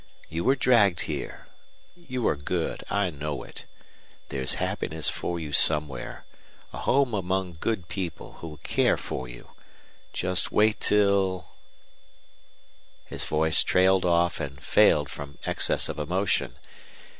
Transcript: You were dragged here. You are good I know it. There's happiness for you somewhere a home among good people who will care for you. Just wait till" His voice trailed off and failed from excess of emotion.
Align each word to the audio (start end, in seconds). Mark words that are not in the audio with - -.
You 0.29 0.43
were 0.45 0.55
dragged 0.55 1.01
here. 1.01 1.45
You 1.95 2.27
are 2.27 2.35
good 2.35 2.83
I 2.89 3.11
know 3.11 3.43
it. 3.43 3.65
There's 4.29 4.55
happiness 4.55 5.11
for 5.11 5.39
you 5.39 5.53
somewhere 5.53 6.25
a 6.73 6.79
home 6.79 7.13
among 7.13 7.57
good 7.59 7.87
people 7.87 8.33
who 8.39 8.47
will 8.47 8.57
care 8.63 8.97
for 8.97 9.27
you. 9.27 9.51
Just 10.11 10.51
wait 10.51 10.79
till" 10.79 11.49
His 13.13 13.25
voice 13.25 13.61
trailed 13.61 14.03
off 14.03 14.39
and 14.39 14.59
failed 14.59 15.07
from 15.07 15.37
excess 15.45 15.87
of 15.87 15.99
emotion. 15.99 16.55